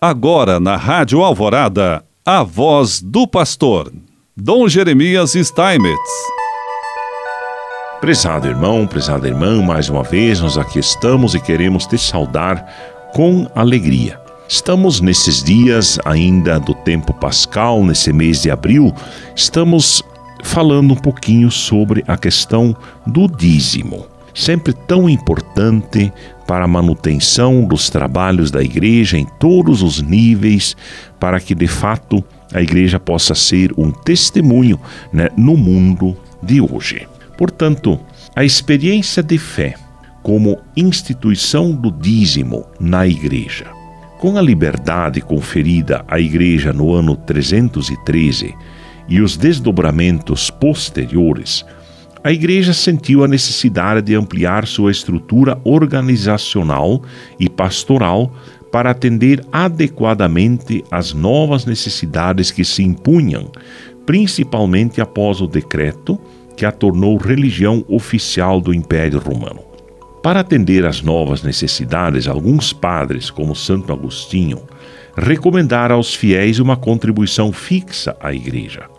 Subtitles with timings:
[0.00, 3.92] Agora na Rádio Alvorada, a voz do pastor,
[4.36, 6.10] Dom Jeremias Steinmetz.
[8.00, 13.48] Prezado irmão, prezada irmã, mais uma vez nós aqui estamos e queremos te saudar com
[13.54, 14.20] alegria.
[14.48, 18.92] Estamos nesses dias ainda do tempo pascal, nesse mês de abril,
[19.34, 20.02] estamos
[20.42, 26.12] falando um pouquinho sobre a questão do dízimo sempre tão importante
[26.46, 30.76] para a manutenção dos trabalhos da igreja em todos os níveis,
[31.18, 34.78] para que de fato a igreja possa ser um testemunho
[35.12, 37.06] né, no mundo de hoje.
[37.36, 37.98] Portanto,
[38.36, 39.74] a experiência de fé
[40.22, 43.66] como instituição do dízimo na igreja,
[44.18, 48.54] com a liberdade conferida à igreja no ano 313
[49.06, 51.64] e os desdobramentos posteriores,
[52.24, 57.02] a igreja sentiu a necessidade de ampliar sua estrutura organizacional
[57.38, 58.32] e pastoral
[58.72, 63.52] para atender adequadamente às novas necessidades que se impunham,
[64.06, 66.18] principalmente após o decreto
[66.56, 69.60] que a tornou religião oficial do Império Romano.
[70.22, 74.62] Para atender às novas necessidades, alguns padres, como Santo Agostinho,
[75.14, 78.93] recomendaram aos fiéis uma contribuição fixa à igreja.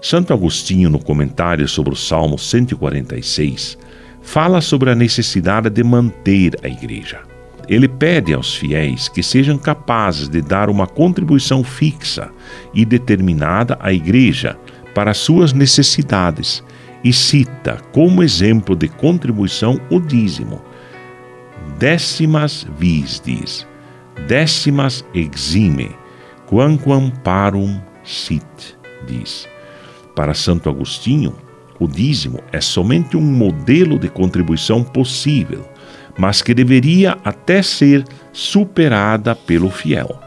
[0.00, 3.76] Santo Agostinho, no comentário sobre o Salmo 146,
[4.22, 7.20] fala sobre a necessidade de manter a igreja.
[7.68, 12.30] Ele pede aos fiéis que sejam capazes de dar uma contribuição fixa
[12.72, 14.56] e determinada à igreja
[14.94, 16.62] para suas necessidades
[17.04, 20.62] e cita como exemplo de contribuição o dízimo.
[21.78, 23.66] Décimas vis diz,
[24.26, 25.90] décimas exime,
[26.46, 28.44] quamquam parum sit,
[29.06, 29.46] diz.
[30.18, 31.32] Para Santo Agostinho,
[31.78, 35.64] o dízimo é somente um modelo de contribuição possível,
[36.18, 38.02] mas que deveria até ser
[38.32, 40.20] superada pelo fiel.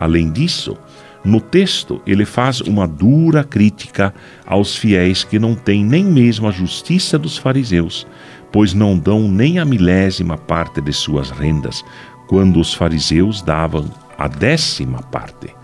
[0.00, 0.78] Além disso,
[1.22, 4.14] no texto ele faz uma dura crítica
[4.46, 8.06] aos fiéis que não têm nem mesmo a justiça dos fariseus,
[8.50, 11.84] pois não dão nem a milésima parte de suas rendas,
[12.28, 15.54] quando os fariseus davam a décima parte.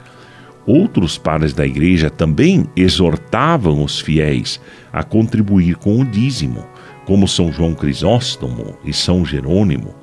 [0.66, 4.60] Outros padres da igreja também exortavam os fiéis
[4.93, 6.65] a contribuir com o dízimo,
[7.06, 9.94] como São João Crisóstomo e São Jerônimo.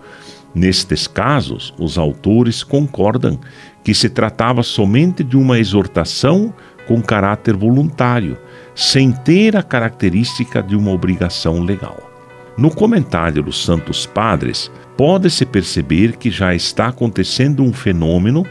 [0.53, 3.39] Nestes casos, os autores concordam
[3.83, 6.53] que se tratava somente de uma exortação
[6.87, 8.37] com caráter voluntário,
[8.73, 12.09] sem ter a característica de uma obrigação legal.
[12.57, 18.43] No comentário dos Santos Padres, pode-se perceber que já está acontecendo um fenômeno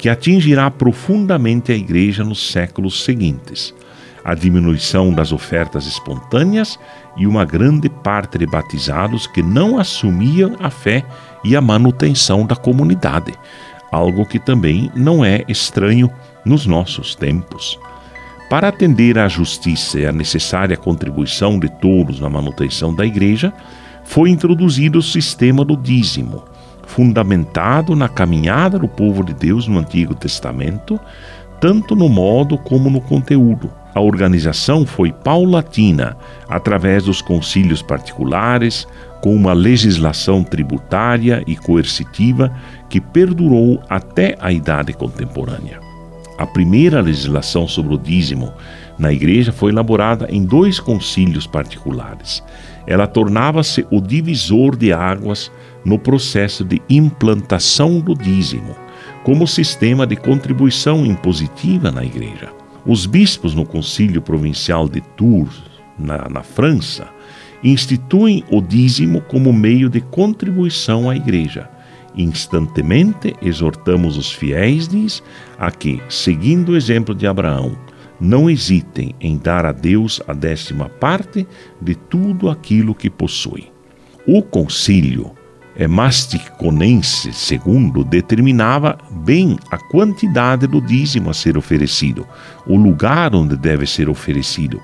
[0.00, 3.74] que atingirá profundamente a Igreja nos séculos seguintes.
[4.24, 6.78] A diminuição das ofertas espontâneas
[7.18, 11.04] e uma grande parte de batizados que não assumiam a fé
[11.44, 13.34] e a manutenção da comunidade,
[13.92, 16.10] algo que também não é estranho
[16.46, 17.78] nos nossos tempos.
[18.48, 23.52] Para atender à justiça e à necessária contribuição de todos na manutenção da Igreja,
[24.02, 26.42] foi introduzido o sistema do dízimo,
[26.90, 30.98] fundamentado na caminhada do povo de Deus no Antigo Testamento,
[31.60, 33.70] tanto no modo como no conteúdo.
[33.94, 36.16] A organização foi paulatina,
[36.48, 38.88] através dos concílios particulares,
[39.20, 42.50] com uma legislação tributária e coercitiva
[42.88, 45.78] que perdurou até a idade contemporânea.
[46.38, 48.52] A primeira legislação sobre o dízimo
[48.98, 52.42] na igreja foi elaborada em dois concílios particulares.
[52.86, 55.52] Ela tornava-se o divisor de águas
[55.84, 58.76] no processo de implantação do dízimo,
[59.24, 62.52] como sistema de contribuição impositiva na igreja.
[62.86, 65.62] Os bispos no Concílio Provincial de Tours,
[65.98, 67.08] na, na França,
[67.62, 71.68] instituem o dízimo como meio de contribuição à igreja.
[72.16, 75.22] Instantemente exortamos os fiéis, diz,
[75.58, 77.76] a que, seguindo o exemplo de Abraão,
[78.20, 81.46] não hesitem em dar a Deus a décima parte
[81.80, 83.70] de tudo aquilo que possuem.
[84.26, 85.30] O concílio
[85.80, 92.26] é, Masticonense II determinava bem a quantidade do dízimo a ser oferecido,
[92.66, 94.78] o lugar onde deve ser oferecido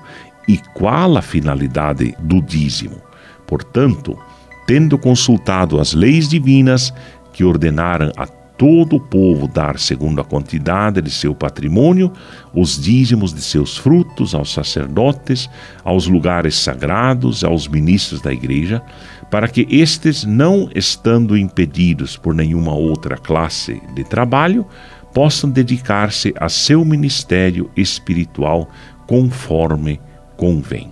[0.47, 2.99] e qual a finalidade do dízimo.
[3.45, 4.17] Portanto,
[4.65, 6.91] tendo consultado as leis divinas
[7.31, 8.25] que ordenaram a
[8.57, 12.11] todo o povo dar segundo a quantidade de seu patrimônio,
[12.53, 15.47] os dízimos de seus frutos aos sacerdotes,
[15.83, 18.81] aos lugares sagrados, aos ministros da igreja,
[19.29, 24.65] para que estes, não estando impedidos por nenhuma outra classe de trabalho,
[25.13, 28.67] possam dedicar-se a seu ministério espiritual
[29.05, 29.99] conforme
[30.35, 30.91] convém.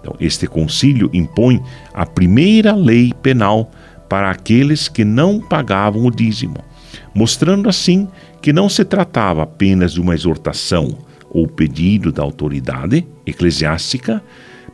[0.00, 1.62] Então, este concílio impõe
[1.92, 3.70] a primeira lei penal
[4.08, 6.58] para aqueles que não pagavam o dízimo
[7.14, 8.08] mostrando assim
[8.40, 10.98] que não se tratava apenas de uma exortação
[11.30, 14.22] ou pedido da autoridade eclesiástica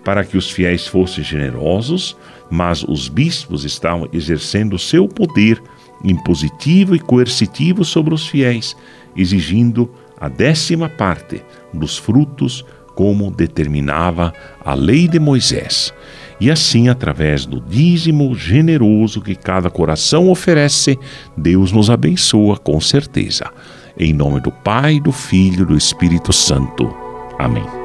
[0.05, 2.17] para que os fiéis fossem generosos,
[2.51, 5.63] mas os bispos estavam exercendo seu poder
[6.05, 8.77] impositivo e coercitivo sobre os fiéis,
[9.17, 12.65] exigindo a décima parte dos frutos,
[12.95, 14.33] como determinava
[14.63, 15.93] a lei de Moisés.
[16.41, 20.99] E assim, através do dízimo generoso que cada coração oferece,
[21.37, 23.51] Deus nos abençoa com certeza.
[23.99, 26.91] Em nome do Pai, do Filho e do Espírito Santo.
[27.39, 27.80] Amém.